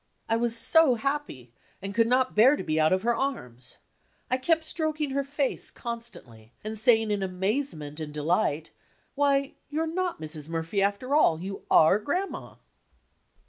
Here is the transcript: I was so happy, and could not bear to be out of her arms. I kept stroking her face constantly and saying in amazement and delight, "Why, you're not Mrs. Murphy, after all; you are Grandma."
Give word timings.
I 0.27 0.35
was 0.35 0.55
so 0.57 0.95
happy, 0.95 1.53
and 1.79 1.93
could 1.93 2.07
not 2.07 2.33
bear 2.35 2.55
to 2.55 2.63
be 2.63 2.79
out 2.79 2.91
of 2.91 3.03
her 3.03 3.15
arms. 3.15 3.77
I 4.31 4.37
kept 4.37 4.63
stroking 4.63 5.11
her 5.11 5.23
face 5.23 5.69
constantly 5.69 6.53
and 6.63 6.75
saying 6.75 7.11
in 7.11 7.21
amazement 7.21 7.99
and 7.99 8.11
delight, 8.11 8.71
"Why, 9.13 9.53
you're 9.69 9.85
not 9.85 10.19
Mrs. 10.19 10.49
Murphy, 10.49 10.81
after 10.81 11.13
all; 11.13 11.39
you 11.39 11.65
are 11.69 11.99
Grandma." 11.99 12.55